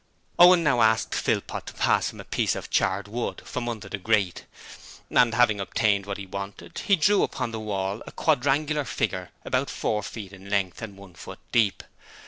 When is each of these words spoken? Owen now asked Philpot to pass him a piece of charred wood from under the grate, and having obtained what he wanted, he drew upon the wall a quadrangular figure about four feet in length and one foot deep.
Owen 0.39 0.63
now 0.63 0.81
asked 0.81 1.13
Philpot 1.13 1.67
to 1.67 1.73
pass 1.75 2.11
him 2.11 2.19
a 2.19 2.23
piece 2.23 2.55
of 2.55 2.71
charred 2.71 3.07
wood 3.07 3.39
from 3.45 3.69
under 3.69 3.87
the 3.87 3.99
grate, 3.99 4.45
and 5.11 5.31
having 5.35 5.59
obtained 5.59 6.07
what 6.07 6.17
he 6.17 6.25
wanted, 6.25 6.79
he 6.85 6.95
drew 6.95 7.21
upon 7.21 7.51
the 7.51 7.59
wall 7.59 8.01
a 8.07 8.11
quadrangular 8.11 8.83
figure 8.85 9.29
about 9.45 9.69
four 9.69 10.01
feet 10.01 10.33
in 10.33 10.49
length 10.49 10.81
and 10.81 10.97
one 10.97 11.13
foot 11.13 11.37
deep. 11.51 11.83